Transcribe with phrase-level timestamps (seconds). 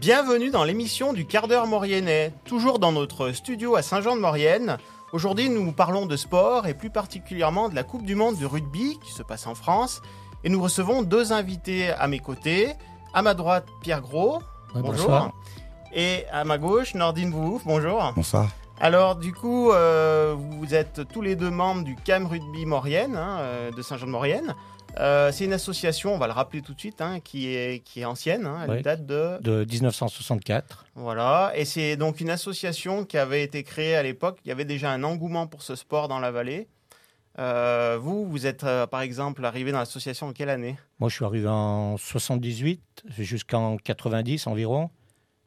[0.00, 4.78] Bienvenue dans l'émission du quart d'heure mauriennais, toujours dans notre studio à Saint-Jean-de-Maurienne.
[5.12, 8.98] Aujourd'hui, nous parlons de sport et plus particulièrement de la Coupe du Monde de rugby
[9.04, 10.00] qui se passe en France.
[10.42, 12.72] Et nous recevons deux invités à mes côtés.
[13.12, 14.36] À ma droite, Pierre Gros.
[14.74, 14.92] Ouais, bonjour.
[14.92, 15.32] bonsoir.
[15.92, 17.66] Et à ma gauche, Nordine Bououf.
[17.66, 18.14] Bonjour.
[18.16, 18.48] Bonsoir.
[18.80, 23.36] Alors, du coup, euh, vous êtes tous les deux membres du CAM Rugby Maurienne, hein,
[23.40, 24.54] euh, de Saint-Jean-de-Maurienne.
[24.98, 28.00] Euh, c'est une association, on va le rappeler tout de suite, hein, qui, est, qui
[28.00, 28.44] est ancienne.
[28.44, 28.82] hein, elle Oui.
[28.82, 30.84] date de de 1964.
[30.94, 34.38] Voilà, et c'est donc une association qui avait été créée à l'époque.
[34.44, 36.68] Il y avait déjà un engouement pour ce sport dans la vallée.
[37.38, 40.76] Euh, vous, vous êtes euh, par exemple arrivé dans l'association en quelle année?
[40.98, 44.90] Moi, je suis arrivé en 78 jusqu'en 90 environ.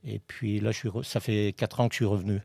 [0.05, 2.41] Et puis là, je suis re- ça fait 4 ans que je suis revenu.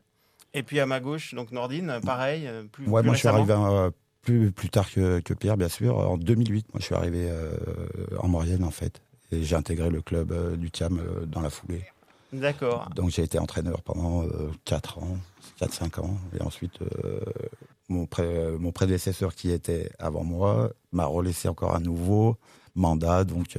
[0.53, 2.49] Et puis à ma gauche, donc Nordine, pareil.
[2.71, 3.89] Plus, Ouais, plus moi je suis arrivé euh,
[4.29, 5.97] plus, plus tard que, que Pierre, bien sûr.
[5.97, 7.55] En 2008, moi je suis arrivé euh,
[8.19, 9.01] en Maurienne en fait.
[9.31, 11.83] Et j'ai intégré le club euh, du CAM euh, dans la foulée.
[12.31, 12.89] D'accord.
[12.95, 14.23] Donc j'ai été entraîneur pendant
[14.65, 15.17] 4 ans,
[15.59, 16.15] 4-5 ans.
[16.37, 16.77] Et ensuite,
[17.89, 22.37] mon, pré- mon prédécesseur qui était avant moi m'a relaissé encore un nouveau
[22.75, 23.23] mandat.
[23.23, 23.57] Donc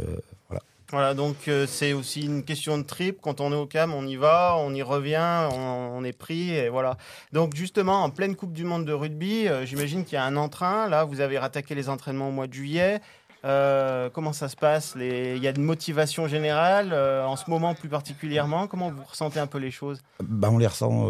[0.90, 1.14] voilà.
[1.14, 3.18] Donc euh, c'est aussi une question de trip.
[3.22, 6.68] Quand on est au CAM, on y va, on y revient, on, est pris, et
[6.68, 6.96] voilà.
[7.32, 10.36] Donc justement, en pleine Coupe du Monde de rugby, euh, j'imagine qu'il y a un
[10.36, 10.88] entrain.
[10.88, 13.00] Là, vous avez rattaqué les entraînements au mois de juillet.
[13.44, 14.94] Euh, comment ça se passe?
[14.96, 18.66] Les- Il y a une motivation générale, en ce moment plus particulièrement.
[18.66, 20.02] Comment vous ressentez un peu les choses?
[20.22, 21.08] Bah, on les ressent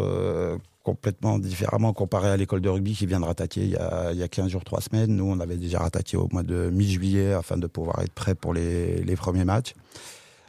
[0.83, 4.17] complètement différemment comparé à l'école de rugby qui vient de rattaquer il y, a, il
[4.17, 5.15] y a 15 jours, 3 semaines.
[5.15, 8.53] Nous, on avait déjà rattaqué au mois de mi-juillet afin de pouvoir être prêt pour
[8.53, 9.73] les, premiers matchs.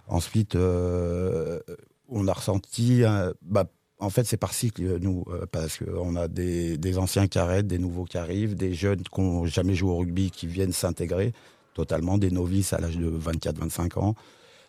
[0.08, 1.60] Ensuite, euh,
[2.08, 3.64] on a ressenti, euh, bah,
[3.98, 7.66] en fait, c'est par cycle, nous, euh, parce qu'on a des, des anciens qui arrêtent,
[7.66, 11.32] des nouveaux qui arrivent, des jeunes qui n'ont jamais joué au rugby qui viennent s'intégrer
[11.74, 14.14] totalement, des novices à l'âge de 24-25 ans.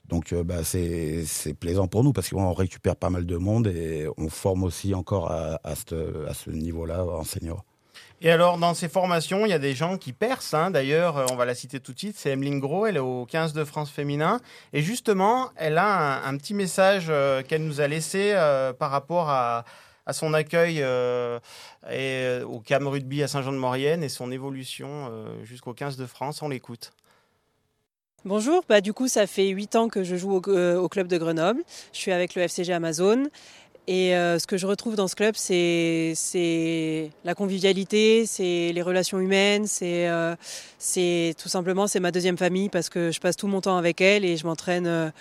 [0.07, 1.25] Donc euh, bah, c'est
[1.59, 5.31] plaisant pour nous parce qu'on récupère pas mal de monde et on forme aussi encore
[5.31, 7.63] à, ce, niveau-là en senior.
[8.21, 10.53] Et alors, dans ces formations, il y a des gens qui percent.
[10.53, 10.71] hein.
[10.71, 12.15] D'ailleurs, euh, on va la citer tout de suite.
[12.17, 14.39] C'est Emeline Gros, elle est au 15 de France féminin.
[14.71, 18.33] Et justement, elle a un, petit message euh, qu'elle nous a laissé
[18.79, 19.65] par rapport à,
[20.11, 25.11] son accueil et, au CAM Rugby à Saint-Jean-de-Maurienne et son évolution
[25.43, 26.41] jusqu'au 15 de France.
[26.41, 26.91] On l'écoute.
[28.25, 31.07] Bonjour, bah, du coup ça fait 8 ans que je joue au, euh, au club
[31.07, 31.61] de Grenoble.
[31.91, 33.25] Je suis avec le FCG Amazon.
[33.85, 39.19] Et euh, ce que je retrouve dans ce club, c'est la convivialité, c'est les relations
[39.19, 40.35] humaines, c'est euh,
[41.37, 44.23] tout simplement c'est ma deuxième famille parce que je passe tout mon temps avec elle
[44.23, 45.11] et je m'entraîne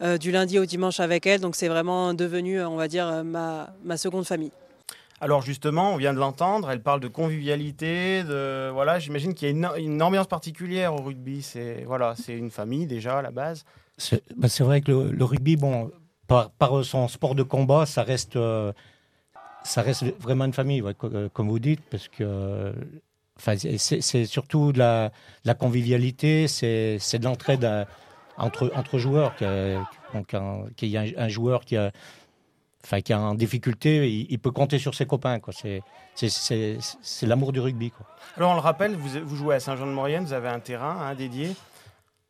[0.00, 1.42] euh, du lundi au dimanche avec elle.
[1.42, 4.52] Donc c'est vraiment devenu, on va dire, ma, ma seconde famille.
[5.20, 8.22] Alors justement, on vient de l'entendre, elle parle de convivialité,
[8.72, 11.42] voilà, j'imagine qu'il y a une, ambiance particulière au rugby.
[11.42, 13.64] C'est voilà, c'est une famille déjà à la base.
[13.96, 15.90] C'est bah, vrai que le, rugby, bon,
[16.26, 16.50] par,
[16.84, 18.72] son sport de combat, ça reste, euh,
[19.64, 22.74] ça reste vraiment une famille, euh, comme vous dites, parce que
[23.38, 27.84] c'est- surtout de la, convivialité, c'est de l'entraide euh,
[28.36, 29.34] entre, entre joueurs.
[29.36, 31.90] Qu'il y a un joueur qui a,
[32.84, 35.38] enfin, qui est en difficulté, il, il peut compter sur ses copains.
[35.40, 35.52] quoi.
[35.54, 35.82] C'est
[37.26, 37.90] l'amour du rugby.
[37.90, 38.06] Quoi.
[38.36, 41.50] Alors on le rappelle, vous, vous jouez à Saint-Jean-de-Maurienne, vous avez un terrain hein, dédié.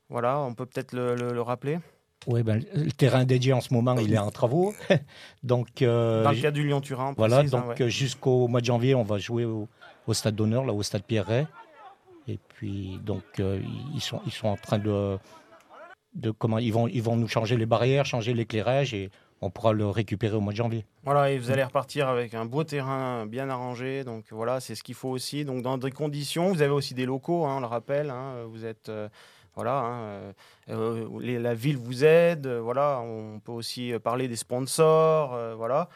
[0.09, 1.79] Voilà, on peut peut-être le, le- le rappeler.
[2.27, 4.75] Ouais, ben, le terrain dédié en ce moment, il est en travaux.
[5.45, 7.91] donc, euh, Dans le cas du Lyon-Turin, on Voilà, précise, hein, donc ouais.
[7.91, 9.69] jusqu'au mois de janvier, on va jouer au,
[10.07, 11.47] au stade d'honneur, là, au stade Pierret.
[12.27, 13.61] Et puis, donc, euh,
[13.95, 15.19] ils, sont, ils sont en train de.
[16.15, 19.11] de comment, ils, vont, ils vont nous changer les barrières, changer l'éclairage et
[19.41, 20.85] on pourra le récupérer au mois de janvier.
[21.05, 24.03] Voilà, et vous allez repartir avec un beau terrain bien arrangé.
[24.05, 25.45] Donc voilà, c'est ce qu'il faut aussi.
[25.45, 28.11] Donc dans des conditions, vous avez aussi des locaux, hein, on le rappelle.
[28.11, 29.09] hein, vous êtes euh,
[29.55, 30.33] voilà, hein, euh,
[30.71, 32.47] euh, les- la ville vous aide.
[32.47, 35.39] euh, voilà, on peut aussi parler des sponsors.
[35.57, 35.89] voilà.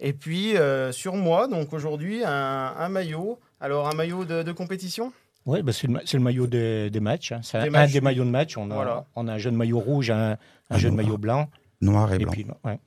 [0.00, 0.54] Et puis
[0.92, 3.38] sur moi, donc aujourd'hui un, un maillot.
[3.60, 5.12] Alors un maillot de, de compétition?
[5.46, 7.32] Oui, ben, c'est le, maillot des, des matchs.
[7.32, 7.40] hein.
[7.42, 7.92] C'est un, matchs.
[7.92, 8.56] des maillots de match.
[8.56, 9.04] On a, Voilà.
[9.14, 10.36] on a un jeune maillot rouge, un, un
[10.70, 11.04] Un jeune noir.
[11.04, 11.48] maillot blanc.
[11.80, 12.32] Noir et Et blanc.
[12.32, 12.78] puis, ouais.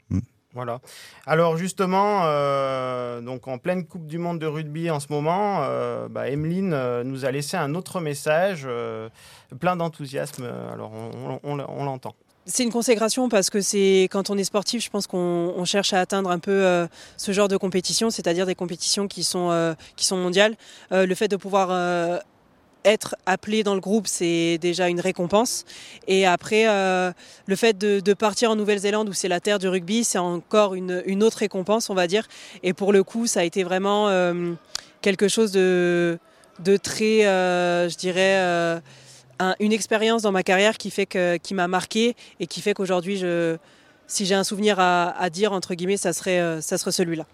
[0.53, 0.79] Voilà.
[1.27, 6.07] Alors justement, euh, donc en pleine Coupe du Monde de rugby en ce moment, euh,
[6.09, 9.09] bah, Emeline euh, nous a laissé un autre message euh,
[9.59, 10.45] plein d'enthousiasme.
[10.73, 12.15] Alors on, on- on- on l'entend.
[12.49, 15.91] C'est une consécration parce que c'est quand on est sportif, je pense qu'on on cherche
[15.93, 16.87] à atteindre un peu euh,
[17.17, 20.55] ce genre de compétition, c'est-à-dire des compétitions qui sont euh, qui sont mondiales.
[20.93, 22.17] Euh, le fait de pouvoir euh,
[22.85, 25.65] être appelé dans le groupe, c'est déjà une récompense.
[26.07, 27.11] Et après, euh,
[27.45, 31.23] le fait de, partir en Nouvelle-Zélande, où c'est la terre du rugby, c'est encore une,
[31.23, 32.27] autre récompense, on va dire.
[32.63, 34.53] Et pour le coup, ça a été vraiment euh,
[35.01, 36.17] quelque chose de,
[36.81, 38.35] très, euh, je dirais,
[39.39, 40.91] un- une expérience dans ma carrière qui
[41.43, 43.23] qui m'a marqué et qui fait qu'aujourd'hui,
[44.07, 47.25] si j'ai un souvenir à, à, dire, entre guillemets, ça serait, ça serait celui-là.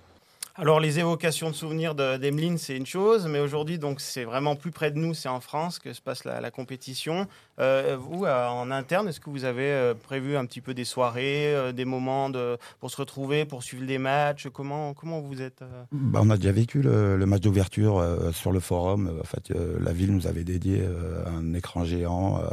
[0.55, 4.69] Alors les évocations de souvenirs d'Emeline, c'est une chose, mais aujourd'hui, donc c'est vraiment plus
[4.69, 7.25] près de nous, c'est en France que se passe la, compétition.
[7.59, 10.85] Euh, vous, euh, en interne, est-ce que vous avez euh, prévu un petit peu des
[10.85, 14.47] soirées, des moments de, pour se retrouver, pour suivre des matchs?
[14.53, 19.11] Comment, comment vous êtes bah, On a déjà vécu le, match d'ouverture sur le forum.
[19.19, 20.83] En fait, la ville nous avait dédié
[21.25, 22.43] un écran géant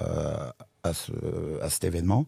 [0.82, 1.12] à, ce,
[1.62, 2.26] à cet événement.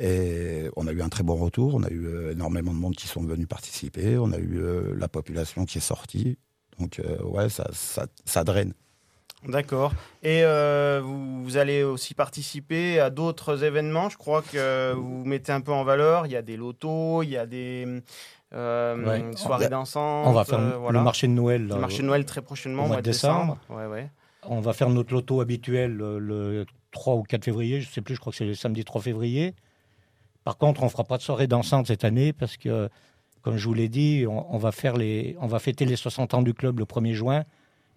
[0.00, 1.74] Et on a eu un très bon retour.
[1.74, 4.18] On a eu euh, énormément de monde qui sont venus participer.
[4.18, 6.38] On a eu euh, la population qui est sortie.
[6.78, 8.72] Donc, euh, ouais, ça, ça, ça draine.
[9.46, 9.92] D'accord.
[10.24, 10.42] Et
[11.00, 14.08] vous, allez aussi participer à d'autres événements?
[14.08, 16.26] Je crois que vous mettez un peu en valeur.
[16.26, 17.86] Il y a des lotos, il y a des
[18.50, 20.26] soirées dansantes.
[20.26, 20.60] On va faire
[20.90, 21.68] le marché de Noël.
[21.68, 23.58] Le marché de Noël très prochainement, au mois de décembre.
[23.70, 24.10] Ouais, ouais.
[24.42, 28.14] On va faire notre loto habituel le 3 ou 4 février, je ne sais plus,
[28.14, 29.54] je crois que c'est le samedi 3 février.
[30.44, 32.88] Par contre, on ne fera pas de soirée dansante cette année parce que,
[33.42, 36.42] comme je vous l'ai dit, on, va faire les, on va fêter les 60 ans
[36.42, 37.44] du club le 1er juin.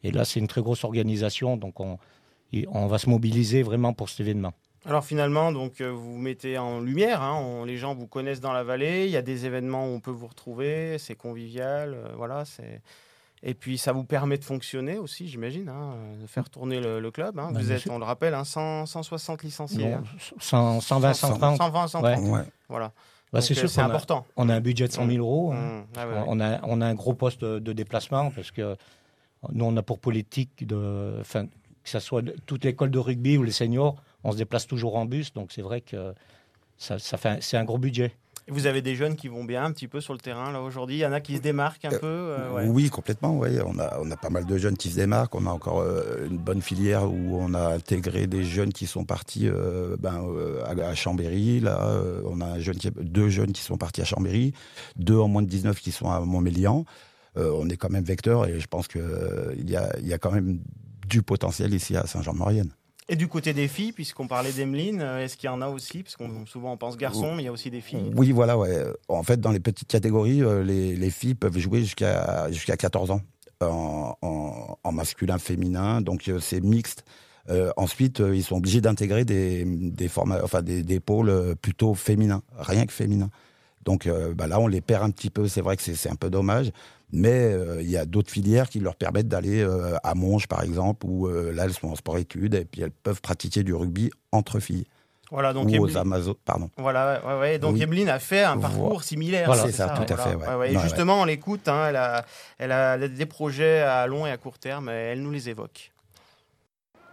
[0.03, 1.97] Et là, c'est une très grosse organisation, donc on,
[2.69, 4.53] on va se mobiliser vraiment pour cet événement.
[4.85, 8.63] Alors finalement, donc euh, vous mettez en lumière, hein, les gens vous connaissent dans la
[8.63, 12.45] vallée, il y a des événements où on peut vous retrouver, c'est convivial, euh, voilà,
[12.45, 12.81] c'est
[13.43, 17.39] et puis ça vous permet de fonctionner aussi, j'imagine, hein, de faire tourner le, club.
[17.39, 17.51] Hein.
[17.51, 19.95] Bah, vous êtes, on le rappelle, 160 licenciés.
[20.39, 21.57] 120, 130.
[21.57, 22.45] 120, 130.
[22.69, 22.91] Voilà.
[23.33, 24.25] Bah, c'est sûr, c'est important.
[24.35, 25.53] on a un budget de 100 000 euros.
[25.53, 25.81] Hein.
[25.81, 25.85] Mmh.
[25.97, 28.75] Ah on, a, on a un gros poste de, déplacement parce que
[29.51, 33.51] nous, on a pour politique de, que ce soit toute l'école de rugby ou les
[33.51, 35.33] seniors, on se déplace toujours en bus.
[35.33, 36.13] Donc c'est vrai que
[36.77, 38.13] ça, ça fait, c'est un gros budget.
[38.51, 40.97] Vous avez des jeunes qui vont bien un petit peu sur le terrain là aujourd'hui?
[40.97, 42.07] Il y en a qui se démarquent un euh, peu.
[42.07, 43.37] Euh, oui, complètement.
[43.37, 43.59] Ouais.
[43.65, 45.35] On a on a pas mal de jeunes qui se démarquent.
[45.35, 49.05] On a encore euh, une bonne filière où on a intégré des jeunes qui sont
[49.05, 49.49] partis
[49.99, 50.21] ben,
[50.65, 51.61] à, Chambéry.
[51.61, 54.53] Là, on a un jeune deux jeunes qui sont partis à Chambéry,
[54.97, 56.83] deux en moins de 19 qui sont à Montmélian.
[57.37, 60.31] on est quand même vecteur et je pense qu'il y a il y a quand
[60.31, 60.59] même
[61.07, 62.71] du potentiel ici à Saint-Jean-de-Maurienne.
[63.11, 66.01] Et du côté des filles, puisqu'on parlait d'Emeline, euh, est-ce qu'il y en a aussi?
[66.01, 68.09] Parce qu'on souvent on pense garçon, mais il y a aussi des filles.
[68.15, 68.85] Oui, voilà, ouais.
[69.09, 73.21] En fait, dans les petites catégories, euh, les, filles peuvent jouer jusqu'à jusqu'à 14 ans
[73.59, 75.99] en, masculin, féminin.
[75.99, 77.03] Donc euh, c'est mixte.
[77.75, 82.93] ensuite, ils sont obligés d'intégrer des, des, enfin, des, des, pôles plutôt féminins, rien que
[82.93, 83.29] féminins.
[83.83, 85.49] Donc bah là, on les perd un petit peu.
[85.49, 86.71] C'est vrai que c'est un peu dommage.
[87.13, 90.63] Mais euh, il y a d'autres filières qui leur permettent d'aller euh, à Monge, par
[90.63, 94.11] exemple, où euh, là, elles sont en sport-études et puis elles peuvent pratiquer du rugby
[94.31, 94.85] entre filles.
[95.29, 96.69] Voilà, donc ou aux Amazones, pardon.
[96.77, 97.59] Voilà, ouais, ouais.
[97.59, 98.09] donc oui.
[98.09, 99.45] a fait un parcours similaire.
[99.45, 100.35] Voilà, c'est ça, tout à fait.
[100.35, 100.77] Ouais.
[100.83, 102.25] justement, on l'écoute, hein, elle, a,
[102.57, 105.91] elle a des projets à long et à court terme, elle nous les évoque.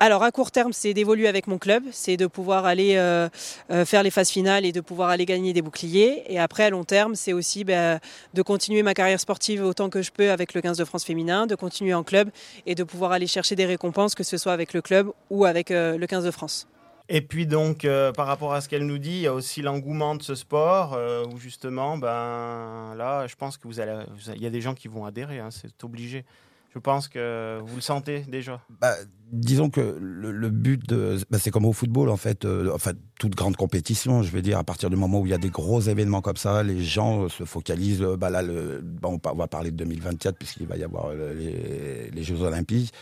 [0.01, 3.29] Alors à court terme, c'est d'évoluer avec mon club, c'est de pouvoir aller euh,
[3.73, 6.23] euh, faire les phases finales et de pouvoir aller gagner des boucliers.
[6.29, 7.99] Et après, à long terme, c'est aussi bah,
[8.33, 11.49] de continuer ma carrière sportive autant que je peux avec le 15 de France féminin,
[11.49, 12.31] de continuer en club
[12.65, 15.73] et de pouvoir aller chercher des récompenses, que ce soit avec le club ou avec
[15.73, 16.69] euh, le 15 de France.
[17.09, 20.15] Et puis donc, par rapport à ce qu'elle nous dit, il y a aussi l'engouement
[20.15, 20.99] de ce sport,
[21.33, 24.05] où justement, ben là, je pense que vous allez,
[24.37, 26.27] il y a des gens qui vont adhérer, hein, c'est obligé.
[26.75, 28.61] Je pense que vous le sentez déjà.
[28.81, 28.95] Bah,
[29.33, 33.35] disons que le, but, de, bah, c'est comme au football, en fait, euh, enfin, toute
[33.35, 35.81] grande compétition, je veux dire, à partir du moment où il y a des gros
[35.81, 38.03] événements comme ça, les gens euh, se focalisent.
[38.03, 42.11] Euh, bah, là, le, bon, on va parler de 2024, puisqu'il va y avoir les,
[42.11, 42.93] les Jeux Olympiques.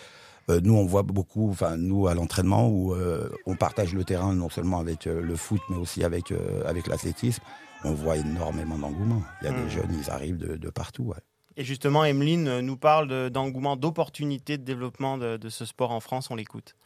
[0.49, 2.95] nous, on voit beaucoup, enfin, nous, à l'entraînement, où
[3.47, 6.33] on partage le terrain non seulement avec le foot, mais aussi avec,
[6.65, 7.43] avec l'athlétisme.
[7.85, 9.23] On voit énormément d'engouement.
[9.43, 9.71] Il y a des mmh.
[9.71, 11.05] jeunes, ils arrivent de, de partout.
[11.05, 11.17] Ouais.
[11.57, 16.31] Et justement, Emeline nous parle d'engouement, d'opportunités de développement de, de, ce sport en France.
[16.31, 16.77] On l'écoute.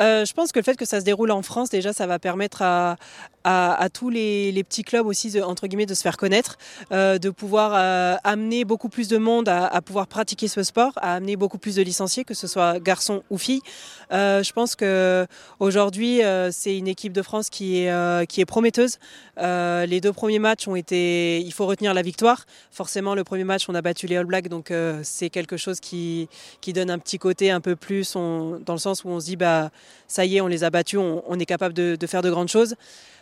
[0.00, 2.18] Euh, je pense que le fait que ça se déroule en France, déjà, ça va
[2.18, 2.96] permettre à,
[3.44, 6.56] à, tous les, petits clubs aussi, de, entre guillemets, de se faire connaître,
[6.92, 11.14] euh, de pouvoir euh, amener beaucoup plus de monde à, pouvoir pratiquer ce sport, à
[11.14, 13.62] amener beaucoup plus de licenciés, que ce soit garçons ou filles.
[14.10, 15.26] je pense que
[15.58, 18.98] aujourd'hui, c'est une équipe de France qui est, qui est prometteuse.
[19.38, 22.44] les deux premiers matchs ont été, il faut retenir la victoire.
[22.70, 26.28] Forcément, le premier match, on a battu les All Blacks, donc c'est quelque chose qui,
[26.60, 29.36] qui donne un petit côté un peu plus, dans le sens où on se dit,
[29.36, 29.70] bah
[30.08, 32.74] ça y est, on les a battus, on, est capable de, faire de grandes choses.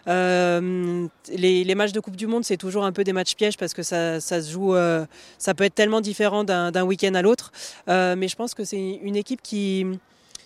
[0.07, 3.75] Euh, les, matchs de Coupe du Monde, c'est toujours un peu des matchs pièges parce
[3.75, 5.05] que ça, se joue, euh,
[5.39, 7.53] ça peut être tellement différent d'un week-end à l'autre.
[7.89, 9.87] Euh, mais je pense que c'est une équipe qui,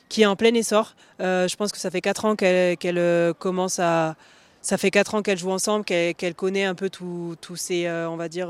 [0.08, 0.94] qui est en plein essor.
[1.20, 4.16] je pense que ça fait 4 ans qu'elle commence à.
[4.64, 8.28] Ça fait 4 ans qu'elle joue ensemble, qu'elle connaît un peu tous ces, on va
[8.28, 8.48] dire,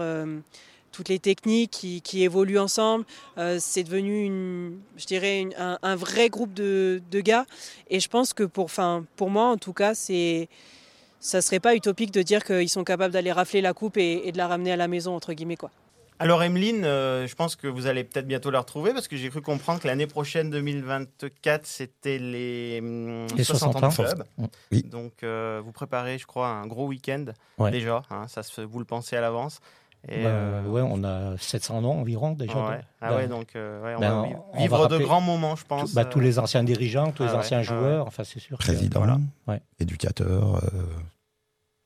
[0.93, 3.05] toutes les techniques qui, évoluent ensemble.
[3.39, 7.47] Euh, c'est devenu, une, je dirais, un, vrai groupe de, gars.
[7.91, 8.71] Et je pense que pour,
[9.17, 10.49] pour moi, en tout cas, c'est
[11.19, 14.33] ça serait pas utopique de dire qu'ils sont capables d'aller rafler la coupe et, et,
[14.33, 15.71] de la ramener à la maison entre guillemets quoi.
[16.23, 19.29] Alors Emeline, euh, je pense que vous allez peut-être bientôt la retrouver parce que j'ai
[19.29, 24.25] cru comprendre que l'année prochaine 2024 c'était les, hum, les 60, ans de club.
[24.71, 24.85] Oui.
[24.85, 27.25] Donc euh, vous préparez, je crois, un gros week-end
[27.73, 28.03] déjà.
[28.11, 29.59] Hein, ça se, vous le pensez à l'avance.
[30.09, 32.71] Et bah, euh, ouais, on a 700 ans environ déjà.
[32.71, 32.81] Ouais.
[33.01, 35.95] Ah ouais, donc on ben, va vivre de grands moments, je pense.
[35.95, 38.59] Bah, tous les anciens dirigeants, tous les ah anciens ah joueurs, enfin c'est sûr.
[38.59, 39.05] Président,
[39.79, 40.61] éducateur,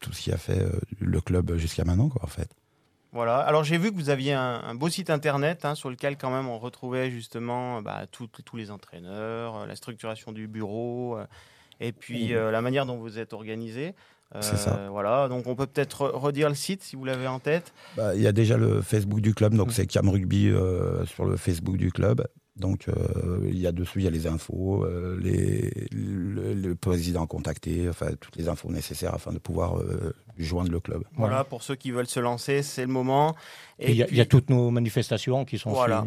[0.00, 0.64] tout ce qui a fait
[0.98, 2.48] le club jusqu'à maintenant, quoi, en fait.
[3.16, 3.38] Voilà.
[3.38, 6.48] Alors j'ai vu que vous aviez un, beau site internet hein, sur lequel quand même
[6.48, 11.24] on retrouvait justement bah, tous les entraîneurs, euh, la structuration du bureau, euh,
[11.80, 13.94] et puis euh, la manière dont vous êtes organisé.
[14.40, 14.88] C'est ça.
[14.90, 17.72] Voilà, donc on peut peut-être redire le site si vous l'avez en tête.
[17.96, 19.72] Bah, il y a déjà le Facebook du club, donc mm.
[19.72, 20.52] c'est Cam Rugby
[21.06, 22.26] sur le Facebook du club.
[22.56, 22.86] Donc
[23.44, 24.86] il y a dessus, il y a les infos,
[25.18, 29.78] les, le, président contacté, enfin toutes les infos nécessaires afin de pouvoir
[30.38, 31.04] joindre le club.
[31.16, 33.34] Voilà, pour ceux qui veulent se lancer, c'est le moment.
[33.78, 36.04] Et il y, a toutes nos manifestations qui sont voilà.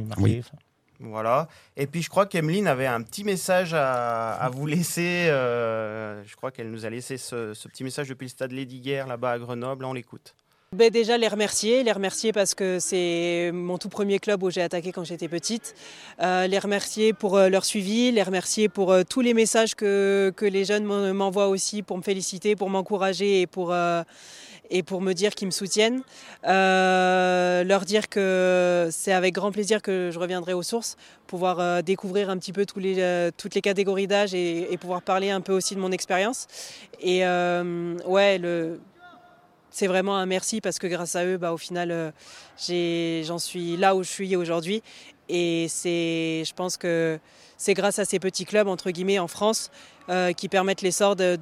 [1.00, 1.48] Voilà.
[1.78, 5.28] Et puis je crois qu'Emeline avait un petit message à, vous laisser.
[5.30, 9.08] Euh, je crois qu'elle nous a laissé ce, petit message depuis le stade Lady Guerre
[9.08, 9.86] là-bas à Grenoble.
[9.86, 10.36] On l'écoute.
[10.76, 14.62] Ben déjà les remercier, les remercier parce que c'est mon tout premier club où j'ai
[14.62, 15.74] attaqué quand j'étais petite.
[16.22, 20.46] Euh, les remercier pour euh, leur suivi, les remercier pour tous les messages que, que
[20.46, 23.74] les jeunes m'envoient aussi pour me féliciter, pour m'encourager et pour,
[24.70, 26.02] et pour me dire qu'ils me soutiennent.
[26.44, 30.98] leur dire que c'est avec grand plaisir que je reviendrai aux sources,
[31.28, 35.54] pouvoir découvrir un petit peu les, toutes les catégories d'âge et, pouvoir parler un peu
[35.54, 36.48] aussi de mon expérience.
[37.02, 38.40] Et ouais,
[39.72, 43.78] c'est vraiment un merci parce que grâce à eux, bah, au final, euh, j'en suis
[43.78, 44.82] là où je suis aujourd'hui.
[45.28, 47.20] Et c'est, je pense que
[47.58, 49.70] c'est grâce à ces petits clubs, entre guillemets, en France,
[50.10, 51.38] euh, qui permettent l'essor de,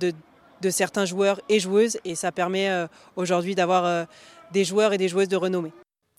[0.70, 1.98] certains joueurs et joueuses.
[2.06, 4.08] Et ça permet euh, aujourd'hui d'avoir
[4.52, 5.72] des joueurs et des joueuses de renommée.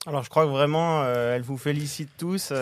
[0.06, 2.52] Alors je crois que vraiment, elle vous félicite tous.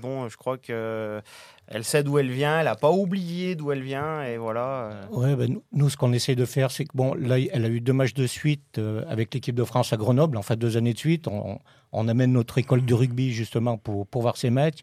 [0.00, 1.20] bon, je crois que
[1.66, 4.90] elle sait d'où elle vient, elle n'a pas oublié d'où elle vient, et voilà.
[4.90, 5.06] Euh.
[5.12, 7.80] Ouais, ben, nous, ce qu'on essaie de faire, c'est que bon, là, elle a eu
[7.80, 10.98] deux matchs de suite euh, avec l'équipe de France à Grenoble, enfin deux années de
[10.98, 11.26] suite.
[11.26, 14.80] On, amène notre école de rugby justement pour, pour voir ces matchs,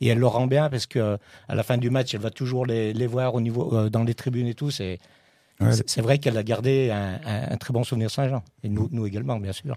[0.00, 1.18] et elle le rend bien parce que
[1.48, 4.04] à la fin du match, elle va toujours les, les voir au niveau euh, dans
[4.04, 4.70] les tribunes et tout.
[4.70, 4.98] C'est
[5.86, 9.52] c'est vrai qu'elle a gardé un, très bon souvenir Saint-Jean, et nous, nous également, bien
[9.52, 9.76] sûr.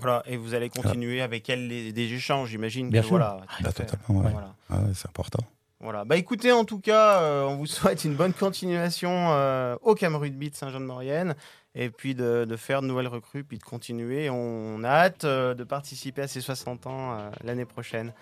[0.00, 2.90] Voilà, et vous allez continuer avec elle les, des échanges, j'imagine.
[2.90, 3.10] Bien sûr.
[3.10, 4.30] Voilà, bah, totalement, ouais.
[4.30, 4.54] Voilà.
[4.68, 5.42] Ah c'est important.
[5.80, 6.04] Voilà.
[6.04, 10.16] Bah écoutez, en tout cas, euh, on vous souhaite une bonne continuation euh, au Cam
[10.16, 11.34] Rugby de Saint-Jean-de-Maurienne
[11.74, 14.30] et puis de, faire de nouvelles recrues, puis de continuer.
[14.30, 18.14] On a hâte euh, de participer à ces 60 ans l'année prochaine.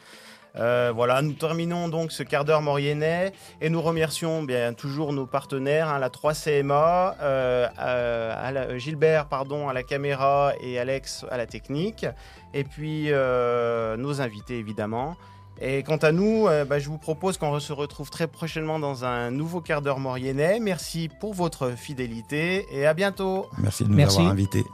[0.54, 5.88] Voilà, nous terminons donc ce quart d'heure mauriennais et nous remercions bien toujours nos partenaires,
[5.88, 7.14] hein, la 3CMA,
[8.78, 12.06] Gilbert pardon, à la caméra et Alex à la technique,
[12.52, 15.16] et puis nos invités évidemment.
[15.60, 19.04] Et quant à nous, euh, bah, je vous propose qu'on se retrouve très prochainement dans
[19.04, 20.58] un nouveau quart d'heure mauriennais.
[20.60, 23.46] Merci pour votre fidélité et à bientôt.
[23.58, 24.64] Merci de nous avoir invités.